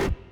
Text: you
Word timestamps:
you 0.00 0.29